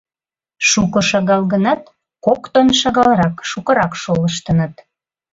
[0.69, 1.81] Шуко-шагал гынат,
[2.25, 4.73] кок тонн шагалрак-шукырак шолыштыныт.